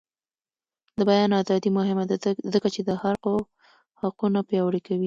د 0.97 0.99
بیان 1.09 1.31
ازادي 1.41 1.69
مهمه 1.77 2.03
ده 2.09 2.15
ځکه 2.53 2.67
چې 2.75 2.81
د 2.83 2.91
خلکو 3.01 3.31
حقونه 4.01 4.39
پیاوړي 4.49 4.81
کوي. 4.87 4.99